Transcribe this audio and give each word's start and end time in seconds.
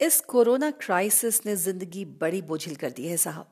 इस 0.00 0.20
corona 0.20 0.70
crisis 0.70 1.46
ने 1.46 1.56
ज़िंदगी 1.56 2.04
बड़ी 2.04 2.42
बोझिल 2.42 2.76
कर 2.76 2.90
दी 2.90 3.06
है, 3.06 3.16
साहब। 3.16 3.50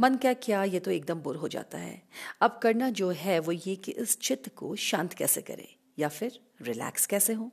मन 0.00 0.16
क्या 0.16 0.32
क्या, 0.32 0.64
ये 0.64 0.80
तो 0.80 0.90
एकदम 0.90 1.20
बोर 1.20 1.36
हो 1.36 1.48
जाता 1.48 1.78
है। 1.78 2.02
अब 2.40 2.60
करना 2.62 2.90
जो 2.90 3.10
है, 3.10 3.38
वो 3.38 3.52
ये 3.52 3.74
कि 3.76 3.92
इस 3.92 4.18
चित्त 4.18 4.48
को 4.56 4.76
शांत 4.76 5.12
कैसे 5.12 5.42
करें, 5.42 5.66
या 5.98 6.08
फिर 6.08 6.38
रिलैक्स 6.62 7.06
कैसे 7.06 7.32
हो? 7.32 7.50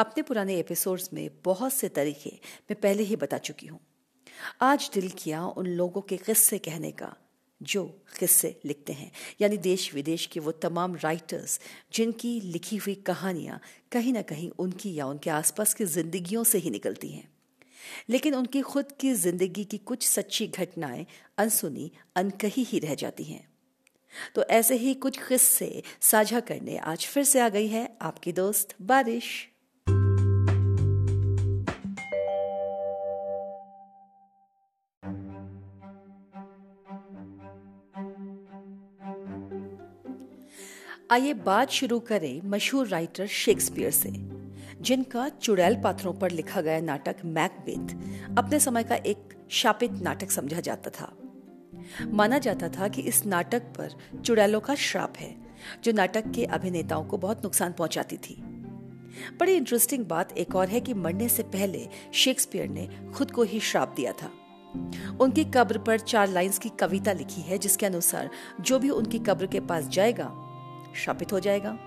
अपने 0.00 0.22
पुराने 0.22 0.58
एपिसोड्स 0.58 1.12
में 1.12 1.30
बहुत 1.44 1.72
से 1.72 1.88
तरीके 1.88 2.30
मैं 2.70 2.80
पहले 2.80 3.02
ही 3.02 3.16
बता 3.16 3.38
चुकी 3.38 3.66
हूँ। 3.66 3.80
आज 4.60 4.90
दिल 4.94 5.08
किया 5.08 5.44
उन 5.46 5.66
लोगों 5.66 6.00
के 6.00 6.16
किस्से 6.16 6.58
कहने 6.58 6.90
का 6.92 7.14
जो 7.62 7.84
किस्से 8.18 8.60
लिखते 8.64 8.92
हैं। 8.92 9.10
यानी 9.40 9.56
देश 9.56 9.94
विदेश 9.94 10.26
के 10.26 10.40
वो 10.40 10.52
तमाम 10.52 10.96
राइटर्स 10.96 11.60
जिनकी 11.94 12.40
लिखी 12.40 12.76
हुई 12.76 12.94
कहानियाँ 12.94 13.60
कहीं 13.92 14.12
ना 14.12 14.22
कहीं 14.22 14.50
उनकी 14.58 14.94
या 14.94 15.06
उनके 15.06 15.30
आसपास 15.30 15.74
की 15.74 15.84
जिंदगियों 15.84 16.44
से 16.44 16.58
ही 16.58 16.70
निकलती 16.70 17.08
हैं। 17.08 17.28
लेकिन 18.10 18.34
उनकी 18.34 18.60
खुद 18.60 18.92
की 19.00 19.14
ज़िंदगी 19.14 19.64
की 19.64 19.78
कुछ 19.78 20.08
सच्ची 20.08 20.46
घटनाएँ 20.46 21.06
अनसुनी, 21.38 21.90
अनकही 22.16 22.64
ही 22.64 22.78
रह 22.78 22.94
जाती 22.94 23.24
हैं। 23.24 23.48
तो 24.34 24.42
ऐसे 24.42 24.76
ही 24.76 24.94
कुछ 24.94 25.18
किस्से 25.28 25.82
साझा 26.00 26.40
करने 26.40 26.76
आज 26.76 27.06
फिर 27.06 27.24
से 27.24 27.40
आ 27.40 27.48
गई 27.48 27.66
है 27.66 27.96
आपकी 28.02 28.32
दोस्त 28.32 28.74
बारिश। 28.82 29.51
आइए 41.12 41.32
बात 41.34 41.70
शुरू 41.70 42.00
करें 42.00 42.48
मशहूर 42.48 42.88
राइटर 42.88 43.26
शेक्सपियर 43.26 43.90
से, 43.90 44.10
जिनका 44.80 45.28
चुड़ैल 45.28 45.80
पात्रों 45.82 46.12
पर 46.12 46.30
लिखा 46.30 46.60
गया 46.60 46.80
नाटक 46.80 47.16
मैकबेथ 47.24 48.38
अपने 48.38 48.60
समय 48.60 48.82
का 48.82 48.94
एक 48.94 49.18
शापित 49.50 49.92
नाटक 49.92 50.30
समझा 50.30 50.60
जाता 50.60 50.90
था। 50.90 51.12
माना 52.04 52.38
जाता 52.38 52.68
था 52.68 52.88
कि 52.88 53.02
इस 53.02 53.26
नाटक 53.26 53.62
पर 53.62 54.20
चुड़ैलों 54.22 54.60
का 54.60 54.74
श्राप 54.74 55.14
है, 55.16 55.36
जो 55.84 55.92
नाटक 55.92 56.30
के 56.30 56.44
अभिनेताओं 56.44 57.04
को 57.04 57.18
बहुत 57.18 57.44
नुकसान 57.44 57.72
पहुंचाती 57.72 58.16
थी। 58.16 58.34
बड़ी 59.40 59.54
इंटरेस्टिंग 59.54 60.06
बात 60.06 60.32
एक 60.32 60.54
और 60.56 60.68
है 60.68 60.80
कि 60.80 60.94
मरने 60.94 61.28
से 61.28 61.42
पहले 61.42 61.88
शेक्सपियर 62.12 62.68
ने 62.68 62.88
खुद 63.14 63.30
को 63.30 63.42
ही 63.42 63.60
श्राप 63.60 63.94
दिया 63.96 64.12
था। 64.12 64.30
उनकी 65.20 65.44
कब्र 65.44 65.78
पर 65.78 65.98
चार 65.98 66.28
लाइंस 66.28 66.58
की 66.58 66.68
कविता 66.68 67.12
लिखी 67.12 67.40
है, 67.40 67.58
जिसके 67.58 67.86
अनुसार 67.86 68.30
जो 68.60 68.78
भी 68.78 68.90
उनकी 68.90 69.18
कब्र 69.18 69.46
के 69.46 69.60
पास 69.60 69.88
जाएगा 69.88 70.48
शापित 70.94 71.32
हो 71.32 71.40
जाएगा। 71.40 71.78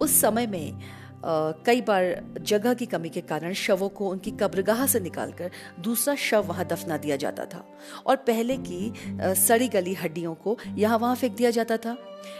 उस 0.00 0.20
समय 0.20 0.46
में 0.46 1.00
आ, 1.24 1.50
कई 1.50 1.80
बार 1.80 2.34
जगह 2.40 2.74
की 2.74 2.86
कमी 2.86 3.08
के 3.08 3.20
कारण 3.20 3.52
शवों 3.52 3.88
को 3.88 4.08
उनकी 4.08 4.30
कब्रगाह 4.30 4.86
से 4.86 5.00
निकालकर 5.00 5.50
दूसरा 5.80 6.14
शव 6.14 6.42
वहाँ 6.42 6.64
दफना 6.64 6.96
दिया 6.96 7.16
जाता 7.16 7.44
था 7.44 7.64
और 8.06 8.16
पहले 8.16 8.56
की 8.56 8.92
आ, 9.20 9.34
सड़ी 9.34 9.68
गली 9.68 9.94
हड्डियों 9.94 10.34
को 10.34 10.58
यहाँ 10.76 10.98
वहाँ 10.98 11.16
फेंक 11.16 11.36
दिया 11.36 11.50
जाता 11.50 11.76
था। 11.76 11.96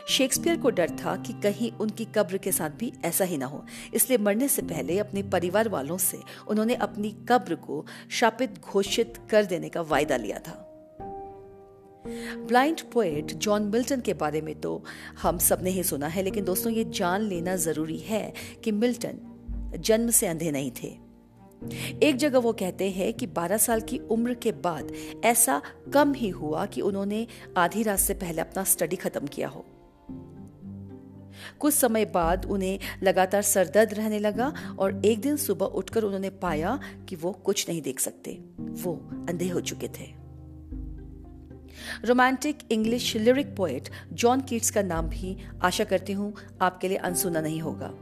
शेक्सपियर 0.08 0.56
को 0.56 0.70
डर 0.70 0.90
था 0.90 1.16
कि 1.16 1.32
कहीं 1.32 1.72
उनकी 1.72 2.04
कब्र 2.04 2.38
के 2.38 2.52
साथ 2.52 2.70
भी 2.70 2.92
ऐसा 3.04 3.24
ही 3.24 3.38
ना 3.38 3.46
हो। 3.46 3.64
इसलिए 3.94 4.18
मरने 4.18 4.48
से 4.48 4.62
पहले 4.62 4.98
अपने 4.98 5.22
परिवार 5.22 5.68
वालों 5.68 5.98
से 5.98 6.18
उन्होंने 6.48 6.74
अपनी 6.74 7.10
कब्र 7.28 7.54
को 7.54 7.86
शापित 8.10 8.60
घोषित 8.60 9.18
कर 9.30 9.44
देने 9.44 9.68
का 9.68 9.80
वायदा 9.80 10.16
लिया 10.16 10.38
था। 10.38 10.69
ब्लाइंड 12.46 12.80
पोएट 12.92 13.32
जॉन 13.34 13.62
मिल्टन 13.62 14.00
के 14.00 14.14
बारे 14.14 14.40
में 14.40 14.54
तो 14.60 14.82
हम 15.22 15.38
सबने 15.38 15.70
ही 15.70 15.82
सुना 15.82 16.06
है, 16.06 16.22
लेकिन 16.22 16.44
दोस्तों 16.44 16.72
ये 16.72 16.84
जान 16.84 17.22
लेना 17.22 17.56
ज़रूरी 17.56 17.98
है 17.98 18.32
कि 18.64 18.72
मिल्टन 18.72 19.20
जन्म 19.78 20.10
से 20.10 20.26
अंधे 20.26 20.50
नहीं 20.50 20.70
थे। 20.82 20.96
एक 22.02 22.16
जगह 22.16 22.38
वो 22.38 22.52
कहते 22.52 22.90
हैं 22.90 23.12
कि 23.12 23.26
12 23.26 23.58
साल 23.58 23.80
की 23.80 23.98
उम्र 24.10 24.34
के 24.34 24.52
बाद 24.52 24.92
ऐसा 25.24 25.60
कम 25.94 26.12
ही 26.12 26.28
हुआ 26.28 26.64
कि 26.66 26.80
उन्होंने 26.80 27.26
आधी 27.56 27.82
रात 27.82 27.98
से 27.98 28.14
पहले 28.14 28.40
अपना 28.40 28.64
स्टडी 28.64 28.96
खत्म 28.96 29.26
किया 29.26 29.48
हो। 29.48 29.64
कुछ 31.58 31.74
समय 31.74 32.04
बाद 32.04 32.46
उन्हें 32.46 32.78
लगातार 33.02 33.42
सरदर्द 33.42 33.94
रहने 33.94 34.18
लगा 34.18 34.52
और 34.78 35.04
एक 35.04 35.20
दिन 35.20 35.36
सुबह 35.36 35.66
उठकर 35.66 36.02
उन्होंने 36.02 36.30
पाया 36.30 36.78
कि 37.08 37.16
वो 37.16 37.32
कुछ 37.32 37.68
नहीं 37.68 37.82
देख 37.82 38.00
सकते, 38.00 38.32
वो 38.58 38.94
अंधे 39.28 39.48
हो 39.48 39.60
चुके 39.60 39.88
थे। 39.88 40.19
Romantic 42.04 42.58
English 42.70 43.16
lyric 43.16 43.56
poet 43.56 43.88
John 44.12 44.40
Keats 44.40 44.70
का 44.70 44.82
नाम 44.82 45.06
भी 45.06 45.36
आशा 45.62 45.84
करती 45.84 46.12
हूँ 46.12 46.34
आपके 46.62 46.88
लिए 46.88 46.96
अनसुना 46.96 47.40
नहीं 47.40 47.60
होगा। 47.60 47.94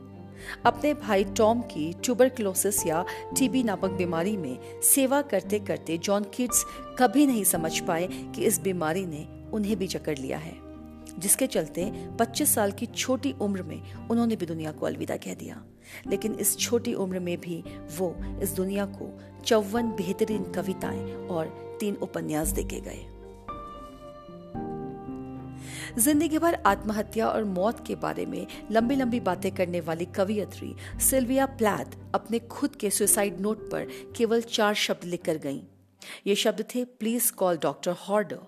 अपने 0.66 0.94
भाई 0.94 1.24
टॉम 1.24 1.60
की 1.60 1.92
ट्यूबरक्लोसिस 1.92 2.86
या 2.86 3.04
टीबी 3.38 3.62
नामक 3.62 3.90
बीमारी 3.90 4.36
में 4.36 4.80
सेवा 4.82 5.22
करते 5.22 5.58
करते 5.58 5.98
जॉन 5.98 6.24
किड्स 6.24 6.64
कभी 6.98 7.26
नहीं 7.26 7.44
समझ 7.44 7.80
पाए 7.80 8.06
कि 8.06 8.44
इस 8.44 8.60
बीमारी 8.60 9.06
ने 9.06 9.26
उन्हें 9.52 9.76
भी 9.76 9.86
जकड़ 9.86 10.18
लिया 10.18 10.38
है, 10.38 10.56
जिसके 11.18 11.46
चलते 11.46 12.08
25 12.20 12.54
साल 12.54 12.72
की 12.72 12.86
छोटी 12.86 13.32
उम्र 13.32 13.62
में 13.62 13.94
उन्होंने 14.10 14.36
भी 14.36 14.46
दुनिया 14.46 14.72
को 14.72 14.86
अलविदा 14.86 15.16
कह 15.16 15.34
दिया। 15.34 15.64
लेकिन 16.06 16.34
इस 16.34 16.56
छोटी 16.58 16.94
उम्र 16.94 17.20
में 17.20 17.40
भी 17.40 17.64
वो 17.98 18.16
इस 18.42 18.50
दुनिया 18.50 18.84
को 18.86 19.20
चौवन 19.44 19.90
बेहतरीन 19.90 20.52
कविताएँ 20.52 21.14
और 21.14 21.76
तीन 21.80 21.94
उपन्यास 21.94 22.48
देके 22.48 22.80
गए। 22.80 23.17
ज़िंदगी 25.98 26.38
भर 26.38 26.54
आत्महत्या 26.54 27.28
और 27.28 27.44
मौत 27.44 27.86
के 27.86 27.94
बारे 27.94 28.26
में 28.26 28.46
लंबी 28.70 28.96
लंबी 28.96 29.20
बातें 29.20 29.54
करने 29.54 29.80
वाली 29.80 30.04
कवियत्री 30.04 30.74
सिल्विया 31.00 31.46
प्लैथ 31.46 31.96
अपने 32.14 32.38
खुद 32.38 32.76
के 32.76 32.90
सुसाइड 32.90 33.40
नोट 33.40 33.70
पर 33.70 33.86
केवल 34.16 34.40
चार 34.40 34.74
शब्द 34.74 35.04
लिखकर 35.04 35.38
गईं। 35.38 35.60
ये 36.26 36.34
शब्द 36.34 36.64
थे, 36.74 36.84
प्लीज़ 36.84 37.32
कॉल 37.32 37.58
डॉक्टर 37.58 37.90
हॉर्डर। 37.90 38.38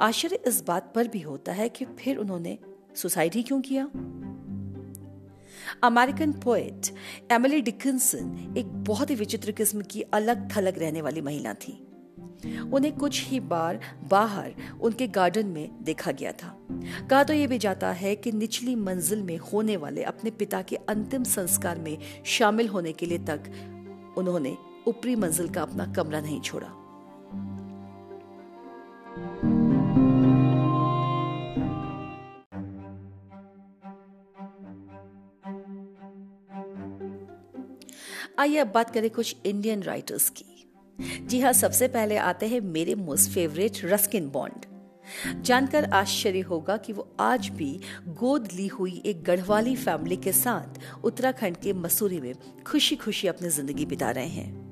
आश्चर्य 0.00 0.38
इस 0.46 0.64
बात 0.66 0.92
पर 0.94 1.08
भी 1.08 1.20
होता 1.20 1.52
है 1.52 1.68
कि 1.68 1.84
फिर 1.84 2.16
उन्होंने 2.16 2.58
सुसाइड 2.96 3.34
ही 3.34 3.42
क्यों 3.42 3.60
किया? 3.60 3.84
अमेरिकन 5.82 6.32
पोएट 6.32 6.86
एमिली 7.32 7.60
डिकिंसन 7.60 8.54
एक 8.58 8.66
बहुत 8.66 9.10
ही 9.10 9.14
विचित्र 9.14 9.52
किस्म 9.52 9.82
की 9.82 10.02
अलग 10.02 10.56
थलग 10.56 10.78
रहने 10.78 11.02
वाली 11.02 11.20
महिला 11.20 11.54
थी। 11.54 11.85
उन्हें 12.44 12.96
कुछ 12.96 13.22
ही 13.24 13.40
बार 13.40 13.80
बाहर 14.10 14.54
उनके 14.80 15.06
गार्डन 15.08 15.46
में 15.46 15.84
देखा 15.84 16.12
गया 16.12 16.32
था। 16.32 16.56
कहा 17.10 17.22
तो 17.24 17.32
यह 17.32 17.46
भी 17.48 17.58
जाता 17.58 17.90
है 17.92 18.16
कि 18.16 18.32
निचली 18.32 18.74
मंजिल 18.74 19.22
में 19.22 19.36
होने 19.36 19.76
वाले 19.76 20.02
अपने 20.02 20.30
पिता 20.30 20.62
के 20.62 20.76
अंतिम 20.76 21.24
संस्कार 21.24 21.78
में 21.78 21.98
शामिल 22.24 22.68
होने 22.68 22.92
के 22.92 23.06
लिए 23.06 23.18
तक 23.18 23.50
उन्होंने 24.18 24.56
ऊपरी 24.88 25.16
मंजिल 25.16 25.48
का 25.48 25.62
अपना 25.62 25.92
कमरा 25.92 26.20
नहीं 26.20 26.40
छोड़ा। 26.40 26.68
आइए 38.38 38.56
अब 38.56 38.72
बात 38.72 38.90
करें 38.90 39.10
कुछ 39.10 39.36
इंडियन 39.46 39.82
राइटर्स 39.82 40.28
की। 40.30 40.55
जी 40.98 41.40
हाँ 41.40 41.52
सबसे 41.52 41.88
पहले 41.88 42.16
आते 42.16 42.46
हैं 42.46 42.60
मेरे 42.60 42.94
मोस्ट 42.94 43.30
फेवरेट 43.30 43.80
रस्किन 43.84 44.28
बॉन्ड 44.28 44.64
जानकर 45.42 45.84
आश्चर्य 45.84 46.40
होगा 46.40 46.76
कि 46.76 46.92
वो 46.92 47.08
आज 47.20 47.48
भी 47.48 47.80
गोद 48.08 48.48
ली 48.52 48.66
हुई 48.66 49.02
एक 49.06 49.22
गढ़वाली 49.24 49.76
फैमिली 49.76 50.16
के 50.16 50.32
साथ 50.32 50.80
उत्तराखंड 51.04 51.56
के 51.56 51.72
मसूरी 51.72 52.20
में 52.20 52.34
खुशी 52.66 52.96
खुशी 52.96 53.28
अपनी 53.28 53.48
ज़िंदगी 53.48 53.86
बिता 53.86 54.10
रहे 54.10 54.28
हैं। 54.28 54.64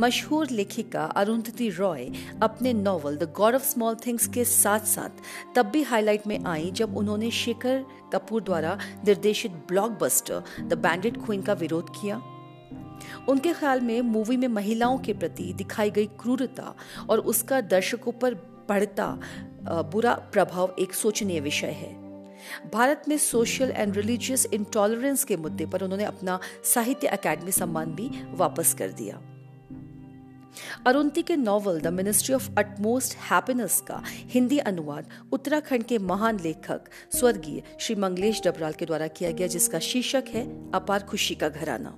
मशहूर 0.00 0.50
लेखिका 0.50 1.04
अरुंधति 1.04 1.68
रॉय 1.70 2.10
अपने 2.42 2.72
novel 2.72 3.16
The 3.16 3.32
God 3.36 3.54
of 3.54 3.64
Small 3.64 3.94
Things 4.06 4.26
के 4.28 4.44
साथ 4.44 4.80
साथ 4.80 5.54
तब 5.56 5.66
भी 5.66 5.82
हाईलाइट 5.82 6.26
में 6.26 6.38
आई 6.44 6.70
जब 6.70 6.96
उन्होंने 6.96 7.30
शेखर 7.30 7.84
कपूर 8.12 8.42
द्वारा 8.42 8.78
निर्देशित 9.06 9.52
ब्लॉकबस्टर 9.68 10.42
द 10.60 10.78
बैंडेड 10.78 11.24
क्वीन 11.24 11.42
का 11.42 11.52
विरोध 11.52 11.90
किया। 11.90 12.22
उनके 13.28 13.52
ख्याल 13.52 13.80
में 13.80 14.00
मूवी 14.02 14.36
में 14.36 14.48
महिलाओं 14.48 14.98
के 14.98 15.12
प्रति 15.12 15.52
दिखाई 15.52 15.90
गई 15.90 16.06
क्रूरता 16.06 16.74
और 17.10 17.18
उसका 17.18 17.60
दर्शकों 17.60 18.12
पर 18.12 18.34
बढ़ता 18.68 19.18
बुरा 19.92 20.14
प्रभाव 20.32 20.74
एक 20.78 20.94
सोचनीय 20.94 21.40
विषय 21.40 21.66
है। 21.66 21.94
भारत 22.72 23.04
में 23.08 23.16
सोशल 23.18 23.70
एंड 23.70 23.96
रिलीजियस 23.96 24.46
इंटॉलरेंस 24.46 25.24
के 25.24 25.36
मुद्दे 25.36 25.66
पर 25.66 25.82
उन्होंने 25.82 26.04
अपना 26.04 26.38
साहित्य 26.64 27.06
अकादमी 27.06 27.52
सम्मान 27.52 27.94
भी 27.94 28.10
वापस 28.30 28.74
कर 28.74 28.92
दिया। 28.92 29.20
अरुंती 30.86 31.22
के 31.22 31.36
novel 31.36 31.80
The 31.80 31.86
Ministry 31.86 32.34
of 32.34 32.48
Utmost 32.58 33.16
Happiness 33.30 33.80
का 33.80 34.02
हिंदी 34.06 34.58
अनुवाद 34.58 35.08
उत्तराखंड 35.32 35.84
के 35.84 35.98
महान 35.98 36.40
लेखक, 36.40 36.80
स्वर्गीय 37.14 37.62
श्री 37.80 37.94
मंगलेश 37.94 38.40
डबराल 38.44 38.72
के 38.72 38.86
द्वारा 38.86 39.06
किया 39.08 39.30
गया, 39.30 39.46
जिसका 39.46 39.78
शीर्षक 39.78 40.24
है, 40.28 40.44
अपार 40.72 41.02
खुशी 41.02 41.34
का 41.34 41.48
घराना। 41.48 41.96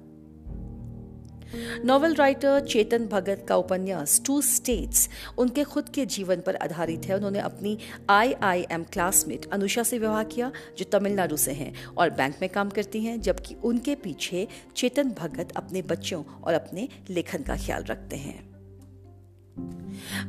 नॉवल 1.84 2.14
राइटर 2.14 2.60
चेतन 2.60 3.06
भगत 3.06 3.44
का 3.48 3.56
उपन्यास 3.56 4.20
टू 4.26 4.40
स्टेट्स 4.42 5.08
उनके 5.38 5.64
खुद 5.64 5.88
के 5.88 6.06
जीवन 6.06 6.40
पर 6.40 6.56
आधारित 6.56 7.06
है। 7.06 7.16
उन्होंने 7.16 7.38
अपनी 7.38 7.76
I 8.10 8.32
I 8.32 8.66
M 8.70 8.84
classmate 8.84 9.50
Anusha 9.52 9.82
से 9.82 9.98
विवाह 9.98 10.22
किया, 10.22 10.50
जो 10.78 10.84
तमिलनाडु 10.84 11.36
से 11.36 11.52
हैं 11.52 11.72
और 11.86 12.10
बैंक 12.10 12.36
में 12.42 12.50
काम 12.50 12.70
करती 12.70 13.04
हैं, 13.04 13.20
जबकि 13.20 13.54
उनके 13.54 13.94
पीछे 13.94 14.46
चेतन 14.76 15.10
भगत 15.10 15.52
अपने 15.56 15.82
बच्चों 15.82 16.22
और 16.44 16.54
अपने 16.54 16.88
लेखन 17.10 17.42
का 17.42 17.56
ख्याल 17.56 17.84
रखते 17.84 18.16
हैं। 18.16 18.47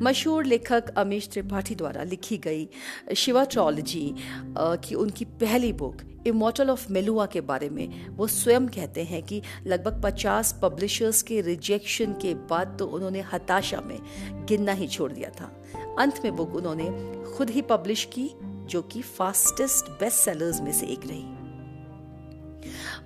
मशहूर 0.02 0.46
लेखक 0.46 0.90
अमीश 0.98 1.28
त्रिपाठी 1.28 1.76
द्वारा 1.76 2.04
लिखी 2.04 2.38
गई 2.38 2.68
शिवा 3.16 3.44
ट्रॉलॉजी 3.44 4.16
की 4.60 4.96
उनकी 4.96 5.26
पहली 5.26 5.74
बुक 5.74 6.02
इमोटल 6.28 6.70
ऑफ़ 6.70 6.92
मेलुआ 6.92 7.26
के 7.26 7.42
बारे 7.42 7.70
में, 7.70 8.10
वो 8.10 8.28
स्वयं 8.28 8.68
कहते 8.68 9.04
हैं 9.04 9.22
कि 9.24 9.42
लगभग 9.68 10.02
50 10.02 10.54
पब्लिशर्स 10.62 11.22
के 11.22 11.42
रिजेक्शन 11.42 12.14
के 12.14 12.34
बाद 12.50 12.76
तो 12.80 12.86
उन्होंने 12.86 13.22
हताशा 13.34 13.82
में 13.82 14.00
गिनना 14.46 14.72
ही 14.72 14.88
छोड़ 14.88 15.12
दिया 15.12 15.30
था। 15.30 15.52
अंत 16.00 16.22
में 16.24 16.36
बुक 16.36 16.56
उन्होंने 16.56 16.90
खुद 17.34 17.50
ही 17.50 17.62
पब्लिश 17.62 18.06
की, 18.14 18.30
जो 18.44 18.82
कि 18.82 19.02
फास्टेस्ट 19.02 19.86
बेस्ट 20.00 20.18
सेलर्स 20.18 20.62
में 20.62 20.72
से 20.72 20.86
एक 20.86 21.08
रही। 21.08 21.26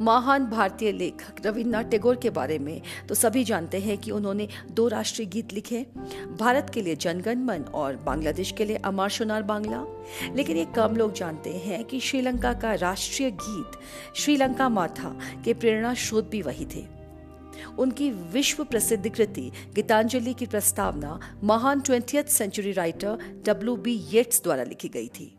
महान 0.01 0.45
भारतीय 0.45 0.91
लेखक 0.91 1.45
रविन्द्रनाथ 1.45 1.83
टैगोर 1.83 2.15
के 2.15 2.29
बारे 2.29 2.59
में। 2.59 2.81
तो 3.09 3.15
सभी 3.15 3.43
जानते 3.43 3.79
हैं 3.79 3.97
कि 3.97 4.11
उन्होंने 4.11 4.47
दो 4.71 4.87
राष्ट्रीय 4.87 5.27
गीत 5.27 5.53
लिखे, 5.53 5.85
भारत 6.39 6.71
के 6.73 6.81
लिए 6.81 6.95
जनगण 6.95 7.39
मन 7.39 7.61
और 7.61 7.95
बांग्लादेश 7.95 8.51
के 8.51 8.65
लिए 8.65 8.75
अमर 8.75 9.09
सोनार 9.09 9.43
बांग्ला। 9.43 9.85
लेकिन 10.35 10.57
ये 10.57 10.65
कम 10.65 10.95
लोग 10.95 11.13
जानते 11.13 11.49
हैं 11.49 11.83
कि 11.85 11.99
श्रीलंका 11.99 12.53
का 12.53 12.73
राष्ट्रीय 12.73 13.31
गीत 13.31 13.79
श्रीलंका 14.15 14.69
माथा 14.69 15.19
के 15.45 15.53
प्रेरणा 15.53 15.93
स्रोत 15.93 16.29
भी 16.29 16.41
वही 16.41 16.65
थे। 16.65 17.03
उनकी 17.79 18.09
विश्व 18.09 18.63
प्रसिद्ध 18.63 19.09
कृति, 19.09 19.51
गीतांजलि 19.75 20.33
की 20.33 20.45
प्रस्तावना 20.45 21.19
महान 21.43 21.81
twenty 21.81 22.23
century 22.23 22.71
writer 22.71 23.41
W 23.45 23.75
B 23.75 24.03
Yeats 24.11 24.43
द्वारा 24.43 24.63
लिखी 24.63 24.87
गई 24.87 25.07
थी। 25.07 25.37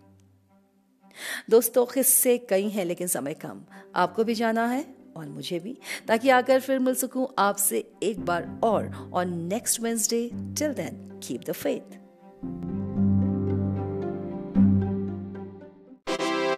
दोस्तों, 1.50 1.86
किस्से 1.86 2.38
कई 2.38 2.68
हैं, 2.68 2.84
लेकिन 2.84 3.06
समय 3.06 3.34
कम। 3.34 3.62
आपको 3.94 4.24
भी 4.24 4.34
जाना 4.34 4.66
है 4.66 4.94
और 5.16 5.28
मुझे 5.28 5.58
भी। 5.58 5.78
ताकि 6.08 6.28
आकर 6.28 6.60
फिर 6.60 6.78
मिल 6.78 6.94
सकूँ 6.94 7.28
आपसे 7.38 7.92
एक 8.02 8.24
बार 8.24 8.60
और। 8.64 9.10
On 9.14 9.34
next 9.34 9.80
Wednesday 9.80 10.30
till 10.34 10.72
then 10.72 11.20
keep 11.22 11.40
the 11.44 11.52
faith 11.52 12.04